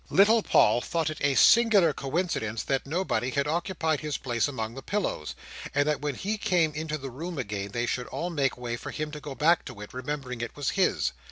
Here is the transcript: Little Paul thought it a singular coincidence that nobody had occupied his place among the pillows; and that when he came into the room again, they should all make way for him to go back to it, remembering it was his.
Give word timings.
Little 0.09 0.41
Paul 0.41 0.81
thought 0.81 1.11
it 1.11 1.19
a 1.21 1.35
singular 1.35 1.93
coincidence 1.93 2.63
that 2.63 2.87
nobody 2.87 3.29
had 3.29 3.47
occupied 3.47 3.99
his 3.99 4.17
place 4.17 4.47
among 4.47 4.73
the 4.73 4.81
pillows; 4.81 5.35
and 5.75 5.87
that 5.87 6.01
when 6.01 6.15
he 6.15 6.39
came 6.39 6.73
into 6.73 6.97
the 6.97 7.11
room 7.11 7.37
again, 7.37 7.69
they 7.71 7.85
should 7.85 8.07
all 8.07 8.31
make 8.31 8.57
way 8.57 8.77
for 8.77 8.89
him 8.89 9.11
to 9.11 9.19
go 9.19 9.35
back 9.35 9.63
to 9.65 9.79
it, 9.79 9.93
remembering 9.93 10.41
it 10.41 10.55
was 10.55 10.71
his. 10.71 11.11